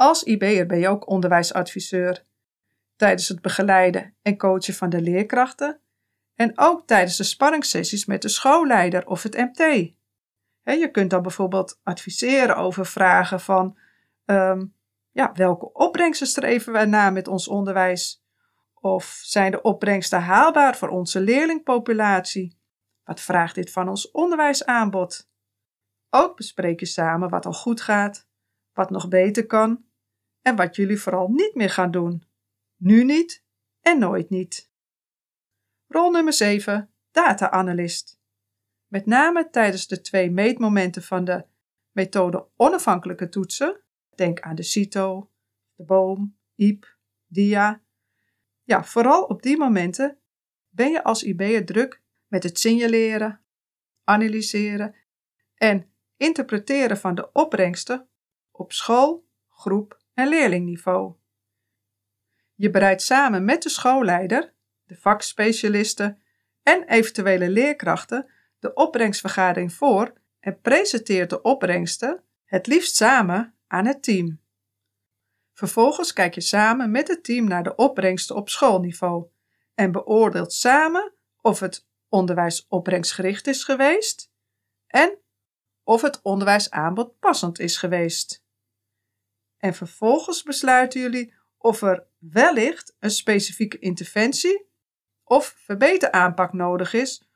Als 0.01 0.23
IB'er 0.23 0.67
ben 0.67 0.79
je 0.79 0.89
ook 0.89 1.09
onderwijsadviseur. 1.09 2.25
Tijdens 2.97 3.29
het 3.29 3.43
begeleiden 3.43 4.15
en 4.23 4.37
coachen 4.37 4.75
van 4.75 4.91
de 4.91 5.01
leerkrachten 5.01 5.81
en 6.35 6.53
ook 6.55 6.87
tijdens 6.87 7.17
de 7.17 7.25
sparringssessies 7.25 8.07
met 8.07 8.23
de 8.23 8.29
schoolleider 8.29 9.07
of 9.07 9.23
het 9.23 9.37
MT. 9.37 9.59
je 10.65 10.89
kunt 10.93 11.11
dan 11.11 11.23
bijvoorbeeld 11.23 11.81
adviseren 11.83 12.57
over 12.57 12.87
vragen 12.87 13.41
van 13.41 13.79
ehm, 14.25 14.67
ja, 15.11 15.33
welke 15.35 15.73
opbrengsten 15.73 16.27
streven 16.27 16.73
wij 16.73 16.87
na 16.87 17.11
met 17.11 17.29
ons 17.29 17.49
onderwijs? 17.49 18.25
Of 18.75 19.21
zijn 19.23 19.51
de 19.51 19.63
opbrengsten 19.63 20.21
haalbaar 20.23 20.77
voor 20.77 20.89
onze 20.89 21.21
leerlingpopulatie? 21.21 22.59
Wat 23.05 23.21
vraagt 23.21 23.55
dit 23.55 23.73
van 23.73 23.89
ons 23.89 24.11
onderwijsaanbod? 24.11 25.29
Ook 26.11 26.37
bespreek 26.37 26.81
je 26.81 26.87
samen 26.87 27.29
wat 27.29 27.47
al 27.47 27.53
goed 27.53 27.81
gaat, 27.81 28.29
wat 28.73 28.91
nog 28.91 29.09
beter 29.09 29.47
kan 29.47 29.89
en 30.43 30.57
wat 30.57 30.77
jullie 30.77 31.01
vooral 31.01 31.29
niet 31.29 31.55
meer 31.55 31.71
gaan 31.71 31.91
doen. 31.91 32.25
Nu 32.77 33.05
niet 33.05 33.45
en 33.81 33.99
nooit 33.99 34.31
niet. 34.31 34.71
Rol 35.87 36.11
nummer 36.11 36.33
7. 36.33 36.91
Data-analyst. 37.11 38.21
Met 38.87 39.07
name 39.07 39.51
tijdens 39.51 39.87
de 39.87 40.01
twee 40.01 40.31
meetmomenten 40.31 41.03
van 41.03 41.25
de 41.25 41.45
methode 41.91 42.49
onafhankelijke 42.57 43.29
toetsen, 43.29 43.81
denk 44.15 44.41
aan 44.41 44.55
de 44.55 44.63
CITO, 44.63 45.31
de 45.75 45.85
boom, 45.85 46.39
IEP, 46.55 46.97
DIA. 47.27 47.83
Ja, 48.63 48.85
vooral 48.85 49.25
op 49.25 49.43
die 49.43 49.57
momenten 49.57 50.19
ben 50.69 50.91
je 50.91 51.05
als 51.05 51.23
IB'er 51.23 51.65
druk 51.65 52.03
met 52.27 52.43
het 52.43 52.59
signaleren, 52.59 53.41
analyseren 54.05 54.95
en 55.55 55.93
interpreteren 56.17 56.97
van 56.97 57.15
de 57.15 57.33
opbrengsten 57.33 58.09
op 58.51 58.73
school, 58.73 59.29
groep 59.49 60.00
en 60.15 60.29
leerlingniveau. 60.29 61.15
Je 62.55 62.71
bereidt 62.71 63.03
samen 63.03 63.45
met 63.45 63.63
de 63.63 63.69
schoolleider, 63.69 64.53
de 64.85 64.97
vakspecialisten 64.97 66.23
en 66.63 66.89
eventuele 66.89 67.49
leerkrachten 67.51 68.31
de 68.59 68.75
opbrengstvergadering 68.75 69.73
voor 69.73 70.13
en 70.41 70.61
presenteert 70.61 71.31
de 71.31 71.43
opbrengsten 71.43 72.23
het 72.45 72.67
liefst 72.67 72.97
samen 72.97 73.55
aan 73.67 73.87
het 73.87 74.03
team. 74.03 74.41
Vervolgens 75.53 76.13
kijk 76.13 76.35
je 76.35 76.41
samen 76.41 76.91
met 76.91 77.09
het 77.09 77.25
team 77.25 77.45
naar 77.45 77.63
de 77.63 77.75
opbrengsten 77.75 78.37
op 78.37 78.49
schoolniveau 78.49 79.27
en 79.75 79.93
beoordeelt 79.93 80.53
samen 80.53 81.13
of 81.41 81.61
het 81.61 81.87
onderwijs 82.09 82.67
opbrengstgericht 82.69 83.47
is 83.47 83.65
geweest 83.65 84.33
en 84.87 85.19
of 85.83 86.03
het 86.03 86.23
onderwijsaanbod 86.23 87.19
passend 87.19 87.59
is 87.59 87.77
geweest. 87.77 88.45
En 89.61 89.75
vervolgens 89.75 90.43
besluiten 90.43 91.01
jullie 91.01 91.35
of 91.59 91.83
er 91.83 92.07
wellicht 92.19 92.97
een 92.99 93.11
specifieke 93.11 93.79
interventie 93.79 94.69
of 95.25 95.55
verbeteraanpak 95.57 96.53
nodig 96.53 96.93
is 96.93 97.29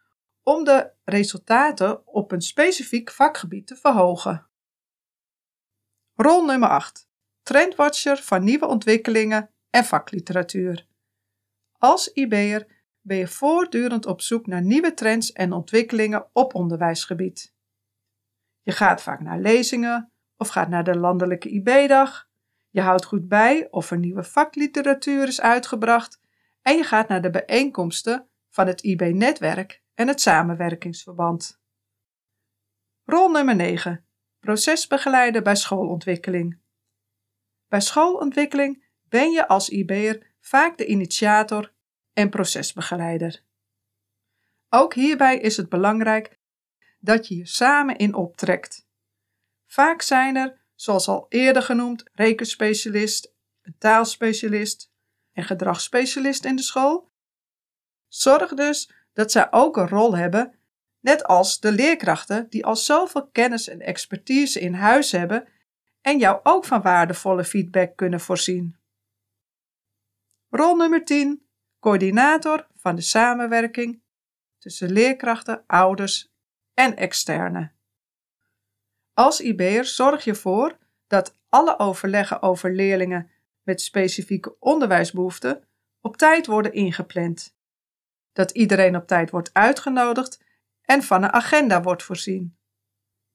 om 0.43 0.65
de 0.65 0.91
resultaten 1.05 2.07
op 2.07 2.33
een 2.33 2.41
specifiek 2.41 3.11
vakgebied 3.11 3.67
te 3.67 3.77
verhogen. 3.77 4.47
Rol 6.15 6.45
nummer 6.45 6.69
8. 6.69 7.09
Trendwatcher 7.43 8.17
van 8.17 8.45
nieuwe 8.45 8.67
ontwikkelingen 8.67 9.51
en 9.71 9.85
vakliteratuur. 9.85 10.87
Als 11.79 12.13
IB'er 12.13 12.67
ben 13.01 13.17
je 13.17 13.29
voortdurend 13.29 14.07
op 14.07 14.21
zoek 14.21 14.47
naar 14.47 14.63
nieuwe 14.63 14.95
trends 14.95 15.33
en 15.33 15.53
ontwikkelingen 15.53 16.29
op 16.33 16.55
onderwijsgebied. 16.55 17.55
Je 18.63 18.73
gaat 18.73 19.03
vaak 19.03 19.21
naar 19.21 19.39
lezingen 19.39 20.13
of 20.37 20.49
gaat 20.49 20.69
naar 20.69 20.85
de 20.85 20.97
landelijke 20.97 21.49
IB-dag. 21.49 22.29
Je 22.71 22.81
houdt 22.81 23.05
goed 23.05 23.29
bij 23.29 23.69
of 23.71 23.91
er 23.91 23.99
nieuwe 23.99 24.25
vakliteratuur 24.25 25.27
is 25.27 25.41
uitgebracht 25.41 26.21
en 26.63 26.77
je 26.77 26.85
gaat 26.85 27.09
naar 27.09 27.23
de 27.23 27.31
bijeenkomsten 27.31 28.29
van 28.49 28.67
het 28.67 28.83
IB-netwerk 28.83 29.83
en 29.95 30.09
het 30.09 30.21
samenwerkingsverband. 30.21 31.61
Rol 33.05 33.29
nummer 33.29 33.57
9. 33.57 34.05
Procesbegeleider 34.41 35.43
bij 35.43 35.57
schoolontwikkeling. 35.57 36.59
Bij 37.69 37.81
schoolontwikkeling 37.81 38.85
ben 39.09 39.31
je 39.31 39.49
als 39.49 39.69
IB'er 39.69 40.35
vaak 40.41 40.79
de 40.79 40.87
initiator 40.87 41.73
en 42.13 42.31
procesbegeleider. 42.31 43.43
Ook 44.69 44.95
hierbij 44.95 45.39
is 45.39 45.57
het 45.57 45.69
belangrijk 45.69 46.39
dat 46.99 47.29
je 47.29 47.37
je 47.37 47.47
samen 47.47 47.97
in 47.97 48.15
optrekt. 48.15 48.84
Vaak 49.75 50.03
zijn 50.03 50.37
er, 50.37 50.61
zoals 50.75 51.09
al 51.09 51.27
eerder 51.29 51.63
genoemd, 51.63 52.05
rekenspecialist, 52.13 53.35
taalspecialist 53.79 54.93
en 55.33 55.45
gedragsspecialist 55.45 56.45
in 56.45 56.57
de 56.57 56.63
school. 56.63 57.13
Zorg 58.09 58.55
dus 58.55 58.93
dat 59.13 59.33
zij 59.33 59.53
ook 59.53 59.77
een 59.77 59.89
rol 59.89 60.17
hebben, 60.17 60.59
net 61.01 61.25
als 61.25 61.61
de 61.61 61.73
leerkrachten 61.73 62.47
die 62.49 62.67
al 62.67 62.77
zoveel 62.77 63.29
kennis 63.29 63.69
en 63.69 63.81
expertise 63.81 64.61
in 64.61 64.75
huis 64.75 65.13
hebben 65.13 65.49
en 66.01 66.19
jou 66.19 66.41
ook 66.43 66.65
van 66.65 66.83
waardevolle 66.83 67.45
feedback 67.45 67.97
kunnen 67.97 68.21
voorzien. 68.21 68.77
Rol 70.49 70.77
nummer 70.77 71.05
10: 71.05 71.47
coördinator 71.81 72.67
van 72.75 72.95
de 72.95 73.03
samenwerking 73.03 74.03
tussen 74.59 74.93
leerkrachten, 74.93 75.65
ouders 75.67 76.33
en 76.75 76.97
externe. 76.97 77.73
Als 79.15 79.41
IB'er 79.41 79.85
zorg 79.85 80.25
je 80.25 80.31
ervoor 80.31 80.79
dat 81.07 81.39
alle 81.49 81.79
overleggen 81.79 82.43
over 82.43 82.75
leerlingen 82.75 83.31
met 83.63 83.81
specifieke 83.81 84.57
onderwijsbehoeften 84.59 85.69
op 86.01 86.17
tijd 86.17 86.47
worden 86.47 86.73
ingepland. 86.73 87.57
Dat 88.33 88.51
iedereen 88.51 88.97
op 88.97 89.07
tijd 89.07 89.31
wordt 89.31 89.53
uitgenodigd 89.53 90.45
en 90.83 91.03
van 91.03 91.23
een 91.23 91.33
agenda 91.33 91.83
wordt 91.83 92.03
voorzien. 92.03 92.57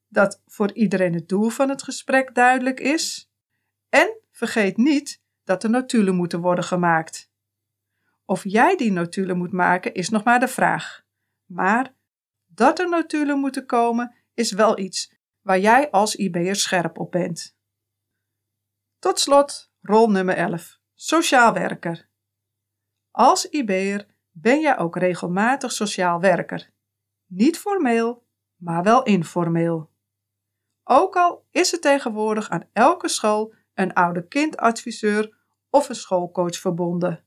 Dat 0.07 0.41
voor 0.45 0.73
iedereen 0.73 1.13
het 1.13 1.29
doel 1.29 1.49
van 1.49 1.69
het 1.69 1.83
gesprek 1.83 2.35
duidelijk 2.35 2.79
is. 2.79 3.31
En 3.89 4.19
vergeet 4.31 4.77
niet 4.77 5.21
dat 5.43 5.63
er 5.63 5.69
notulen 5.69 6.15
moeten 6.15 6.39
worden 6.39 6.63
gemaakt. 6.63 7.31
Of 8.25 8.43
jij 8.43 8.77
die 8.77 8.91
notulen 8.91 9.37
moet 9.37 9.51
maken 9.51 9.93
is 9.93 10.09
nog 10.09 10.23
maar 10.23 10.39
de 10.39 10.47
vraag. 10.47 11.05
Maar 11.45 11.93
dat 12.45 12.79
er 12.79 12.89
notulen 12.89 13.39
moeten 13.39 13.65
komen 13.65 14.15
is 14.33 14.51
wel 14.51 14.79
iets 14.79 15.18
waar 15.49 15.59
jij 15.59 15.91
als 15.91 16.15
IB'er 16.15 16.55
scherp 16.55 16.99
op 16.99 17.11
bent. 17.11 17.57
Tot 18.99 19.19
slot 19.19 19.71
rol 19.81 20.09
nummer 20.09 20.35
11. 20.35 20.79
Sociaal 20.93 21.53
werker. 21.53 22.09
Als 23.11 23.49
IB'er 23.49 24.07
ben 24.31 24.59
jij 24.59 24.77
ook 24.77 24.97
regelmatig 24.97 25.71
sociaal 25.71 26.19
werker. 26.19 26.69
Niet 27.25 27.57
formeel, 27.57 28.25
maar 28.55 28.83
wel 28.83 29.03
informeel. 29.03 29.91
Ook 30.83 31.15
al 31.15 31.45
is 31.51 31.73
er 31.73 31.79
tegenwoordig 31.79 32.49
aan 32.49 32.69
elke 32.73 33.07
school 33.07 33.53
een 33.73 33.93
oude 33.93 34.27
kindadviseur 34.27 35.37
of 35.69 35.89
een 35.89 35.95
schoolcoach 35.95 36.55
verbonden. 36.55 37.23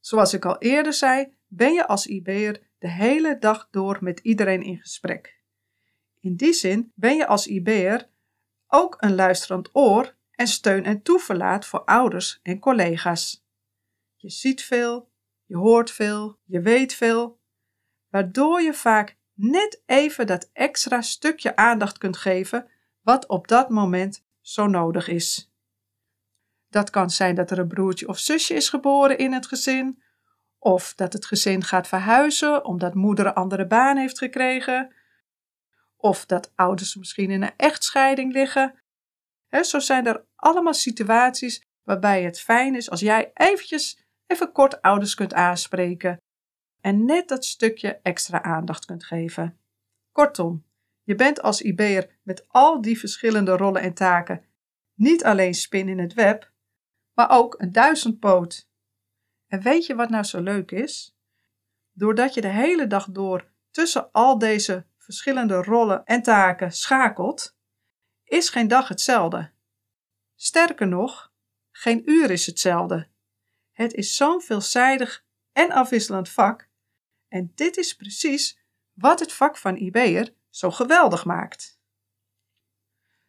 Zoals 0.00 0.34
ik 0.34 0.44
al 0.44 0.58
eerder 0.58 0.92
zei, 0.92 1.36
ben 1.46 1.72
je 1.72 1.86
als 1.86 2.06
IB'er 2.06 2.70
de 2.78 2.88
hele 2.88 3.38
dag 3.38 3.68
door 3.70 3.98
met 4.00 4.20
iedereen 4.20 4.62
in 4.62 4.78
gesprek. 4.78 5.39
In 6.20 6.36
die 6.36 6.52
zin 6.52 6.92
ben 6.94 7.16
je 7.16 7.26
als 7.26 7.46
IB'er 7.46 8.08
ook 8.66 8.96
een 8.98 9.14
luisterend 9.14 9.68
oor 9.72 10.16
en 10.30 10.46
steun 10.46 10.84
en 10.84 11.02
toeverlaat 11.02 11.66
voor 11.66 11.84
ouders 11.84 12.40
en 12.42 12.58
collega's. 12.58 13.44
Je 14.16 14.30
ziet 14.30 14.62
veel, 14.62 15.10
je 15.44 15.56
hoort 15.56 15.90
veel, 15.90 16.38
je 16.44 16.60
weet 16.60 16.94
veel, 16.94 17.40
waardoor 18.08 18.60
je 18.60 18.74
vaak 18.74 19.18
net 19.34 19.82
even 19.86 20.26
dat 20.26 20.50
extra 20.52 21.02
stukje 21.02 21.56
aandacht 21.56 21.98
kunt 21.98 22.16
geven 22.16 22.68
wat 23.00 23.26
op 23.26 23.48
dat 23.48 23.68
moment 23.68 24.24
zo 24.40 24.66
nodig 24.66 25.08
is. 25.08 25.52
Dat 26.68 26.90
kan 26.90 27.10
zijn 27.10 27.34
dat 27.34 27.50
er 27.50 27.58
een 27.58 27.68
broertje 27.68 28.08
of 28.08 28.18
zusje 28.18 28.54
is 28.54 28.68
geboren 28.68 29.18
in 29.18 29.32
het 29.32 29.46
gezin, 29.46 30.02
of 30.58 30.94
dat 30.94 31.12
het 31.12 31.26
gezin 31.26 31.64
gaat 31.64 31.88
verhuizen 31.88 32.64
omdat 32.64 32.94
moeder 32.94 33.26
een 33.26 33.34
andere 33.34 33.66
baan 33.66 33.96
heeft 33.96 34.18
gekregen, 34.18 34.94
of 36.00 36.26
dat 36.26 36.52
ouders 36.54 36.96
misschien 36.96 37.30
in 37.30 37.42
een 37.42 37.56
echtscheiding 37.56 38.32
liggen. 38.32 38.74
zo 39.62 39.78
zijn 39.78 40.06
er 40.06 40.24
allemaal 40.36 40.74
situaties 40.74 41.62
waarbij 41.82 42.22
het 42.22 42.40
fijn 42.40 42.74
is 42.74 42.90
als 42.90 43.00
jij 43.00 43.30
eventjes 43.34 44.04
even 44.26 44.52
kort 44.52 44.82
ouders 44.82 45.14
kunt 45.14 45.34
aanspreken 45.34 46.20
en 46.80 47.04
net 47.04 47.28
dat 47.28 47.44
stukje 47.44 48.00
extra 48.02 48.42
aandacht 48.42 48.84
kunt 48.84 49.04
geven. 49.04 49.58
Kortom, 50.12 50.64
je 51.02 51.14
bent 51.14 51.42
als 51.42 51.62
IB'er 51.62 52.18
met 52.22 52.44
al 52.48 52.80
die 52.80 52.98
verschillende 52.98 53.56
rollen 53.56 53.82
en 53.82 53.94
taken 53.94 54.44
niet 55.00 55.24
alleen 55.24 55.54
spin 55.54 55.88
in 55.88 55.98
het 55.98 56.14
web, 56.14 56.52
maar 57.14 57.30
ook 57.30 57.54
een 57.58 57.72
duizendpoot. 57.72 58.68
En 59.46 59.62
weet 59.62 59.86
je 59.86 59.94
wat 59.94 60.10
nou 60.10 60.24
zo 60.24 60.40
leuk 60.40 60.70
is? 60.70 61.16
Doordat 61.92 62.34
je 62.34 62.40
de 62.40 62.48
hele 62.48 62.86
dag 62.86 63.10
door 63.10 63.50
tussen 63.70 64.12
al 64.12 64.38
deze 64.38 64.86
verschillende 65.10 65.54
rollen 65.54 66.04
en 66.04 66.22
taken 66.22 66.72
schakelt, 66.72 67.56
is 68.24 68.48
geen 68.48 68.68
dag 68.68 68.88
hetzelfde. 68.88 69.50
Sterker 70.34 70.88
nog, 70.88 71.32
geen 71.70 72.10
uur 72.10 72.30
is 72.30 72.46
hetzelfde. 72.46 73.08
Het 73.72 73.92
is 73.92 74.16
zo'n 74.16 74.40
veelzijdig 74.40 75.24
en 75.52 75.70
afwisselend 75.70 76.28
vak, 76.28 76.68
en 77.28 77.52
dit 77.54 77.76
is 77.76 77.96
precies 77.96 78.58
wat 78.92 79.20
het 79.20 79.32
vak 79.32 79.56
van 79.56 79.76
IB'er 79.76 80.34
zo 80.50 80.70
geweldig 80.70 81.24
maakt. 81.24 81.80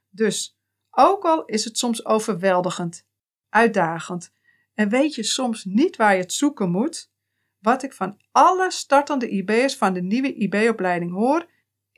Dus, 0.10 0.60
ook 0.90 1.24
al 1.24 1.46
is 1.46 1.64
het 1.64 1.78
soms 1.78 2.06
overweldigend, 2.06 3.08
uitdagend 3.50 4.32
en 4.74 4.90
weet 4.90 5.16
je 5.16 5.24
soms 5.24 5.66
niet 5.66 5.96
waar 5.96 6.14
je 6.14 6.22
het 6.22 6.34
zoeken 6.34 6.72
moet, 6.72 7.12
wat 7.60 7.84
ik 7.84 7.94
van 7.94 8.22
alle 8.32 8.72
startende 8.72 9.30
IB'ers 9.30 9.76
van 9.76 9.94
de 9.94 10.02
nieuwe 10.02 10.34
IB-opleiding 10.34 11.12
hoor, 11.12 11.50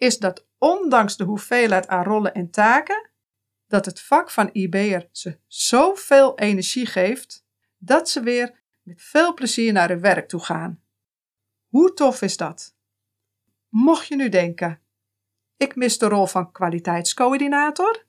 is 0.04 0.20
dat 0.20 0.48
ondanks 0.58 1.18
de 1.18 1.24
hoeveelheid 1.24 1.88
aan 1.88 2.04
rollen 2.04 2.34
en 2.34 2.50
taken, 2.50 3.10
dat 3.68 3.86
het 3.86 4.02
vak 4.02 4.32
van 4.32 4.50
IB'er 4.52 5.10
ze 5.12 5.39
zoveel 5.48 6.39
energie 6.39 6.86
geeft, 6.86 7.46
dat 7.78 8.10
ze 8.10 8.22
weer 8.22 8.63
met 8.82 9.02
veel 9.02 9.34
plezier 9.34 9.74
naar 9.74 9.89
hun 9.89 10.02
werk 10.02 10.28
toe 10.28 10.39
gaan. 10.39 10.84
Hoe 11.68 11.94
tof 11.94 12.22
is 12.22 12.38
dat? 12.38 12.76
Mocht 13.70 14.08
je 14.08 14.16
nu 14.16 14.30
denken, 14.30 14.82
ik 15.58 15.76
mis 15.76 15.98
de 15.98 16.08
rol 16.08 16.26
van 16.26 16.52
kwaliteitscoördinator, 16.52 18.06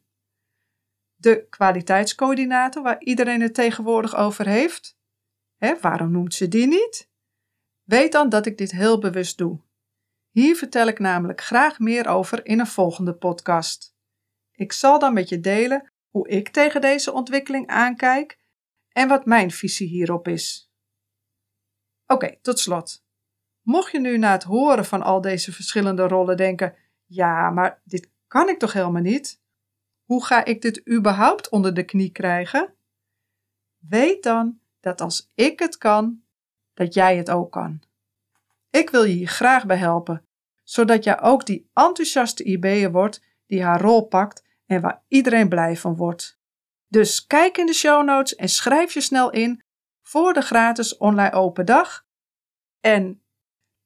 de 1.14 1.46
kwaliteitscoördinator 1.48 2.82
waar 2.82 3.00
iedereen 3.02 3.40
het 3.40 3.54
tegenwoordig 3.54 4.16
over 4.16 4.46
heeft, 4.46 4.98
waarom 5.80 6.10
noemt 6.10 6.34
ze 6.34 6.48
die 6.48 6.66
niet? 6.66 7.10
Weet 7.82 8.12
dan 8.12 8.28
dat 8.28 8.46
ik 8.46 8.58
dit 8.58 8.70
heel 8.70 8.98
bewust 8.98 9.38
doe. 9.38 9.63
Hier 10.34 10.56
vertel 10.56 10.86
ik 10.86 10.98
namelijk 10.98 11.40
graag 11.40 11.78
meer 11.78 12.08
over 12.08 12.46
in 12.46 12.60
een 12.60 12.66
volgende 12.66 13.14
podcast. 13.14 13.96
Ik 14.52 14.72
zal 14.72 14.98
dan 14.98 15.14
met 15.14 15.28
je 15.28 15.40
delen 15.40 15.92
hoe 16.10 16.28
ik 16.28 16.48
tegen 16.48 16.80
deze 16.80 17.12
ontwikkeling 17.12 17.66
aankijk 17.66 18.38
en 18.88 19.08
wat 19.08 19.26
mijn 19.26 19.50
visie 19.50 19.88
hierop 19.88 20.28
is. 20.28 20.72
Oké, 22.06 22.36
tot 22.42 22.58
slot. 22.58 23.04
Mocht 23.62 23.92
je 23.92 24.00
nu 24.00 24.18
na 24.18 24.32
het 24.32 24.42
horen 24.42 24.84
van 24.84 25.02
al 25.02 25.20
deze 25.20 25.52
verschillende 25.52 26.02
rollen 26.08 26.36
denken: 26.36 26.76
ja, 27.04 27.50
maar 27.50 27.80
dit 27.84 28.10
kan 28.26 28.48
ik 28.48 28.58
toch 28.58 28.72
helemaal 28.72 29.02
niet? 29.02 29.40
Hoe 30.04 30.24
ga 30.24 30.44
ik 30.44 30.62
dit 30.62 30.88
überhaupt 30.90 31.48
onder 31.48 31.74
de 31.74 31.84
knie 31.84 32.10
krijgen? 32.10 32.74
Weet 33.78 34.22
dan 34.22 34.60
dat 34.80 35.00
als 35.00 35.30
ik 35.34 35.58
het 35.58 35.78
kan, 35.78 36.22
dat 36.72 36.94
jij 36.94 37.16
het 37.16 37.30
ook 37.30 37.52
kan. 37.52 37.82
Ik 38.74 38.90
wil 38.90 39.04
je 39.04 39.14
hier 39.14 39.28
graag 39.28 39.66
bij 39.66 39.76
helpen, 39.76 40.26
zodat 40.62 41.04
jij 41.04 41.20
ook 41.20 41.46
die 41.46 41.70
enthousiaste 41.72 42.44
IB'er 42.44 42.92
wordt 42.92 43.22
die 43.46 43.62
haar 43.62 43.80
rol 43.80 44.06
pakt 44.06 44.44
en 44.66 44.80
waar 44.80 45.02
iedereen 45.08 45.48
blij 45.48 45.76
van 45.76 45.96
wordt. 45.96 46.38
Dus 46.88 47.26
kijk 47.26 47.58
in 47.58 47.66
de 47.66 47.72
show 47.72 48.04
notes 48.04 48.34
en 48.34 48.48
schrijf 48.48 48.94
je 48.94 49.00
snel 49.00 49.30
in 49.30 49.62
voor 50.02 50.32
de 50.32 50.40
gratis 50.40 50.96
online 50.96 51.32
open 51.32 51.66
dag. 51.66 52.06
En 52.80 53.22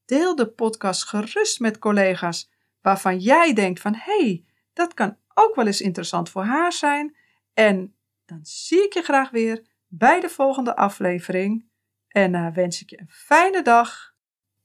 deel 0.05 0.37
de 0.37 0.48
podcast 0.48 1.05
gerust 1.05 1.61
met 1.61 1.79
collega's 1.79 2.51
waarvan 2.81 3.18
jij 3.18 3.53
denkt 3.53 3.81
van 3.81 3.94
hé, 3.94 4.20
hey, 4.20 4.44
dat 4.72 4.94
kan 4.94 5.16
ook 5.35 5.55
wel 5.55 5.66
eens 5.66 5.81
interessant 5.81 6.31
voor 6.31 6.44
haar 6.44 6.72
zijn. 6.72 7.16
En 7.55 7.94
dan 8.24 8.40
zie 8.42 8.85
ik 8.85 8.92
je 8.92 9.03
graag 9.03 9.31
weer 9.31 9.66
bij 9.87 10.20
de 10.20 10.29
volgende 10.29 10.77
aflevering. 10.77 11.68
En 12.09 12.35
uh, 12.35 12.55
wens 12.55 12.83
ik 12.83 12.90
je 12.90 13.01
een 13.01 13.11
fijne 13.11 13.62
dag. 13.62 14.08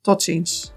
Tot 0.03 0.23
ziens. 0.23 0.71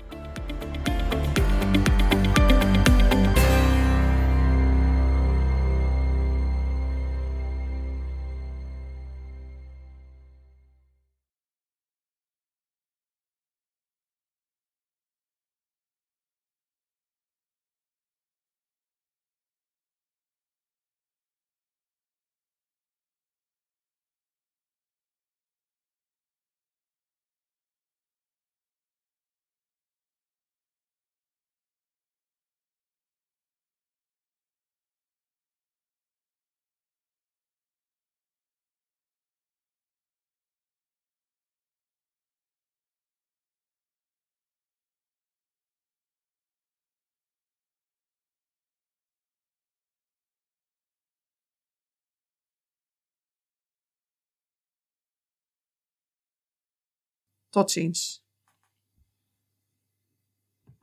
Tot 57.56 57.70
ziens. 57.70 58.25